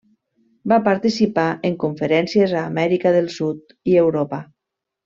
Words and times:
Va 0.73 0.79
participar 0.87 1.45
en 1.69 1.77
conferències 1.85 2.57
a 2.57 2.65
Amèrica 2.73 3.15
del 3.19 3.33
Sud 3.39 3.79
i 3.95 4.03
Europa. 4.07 4.43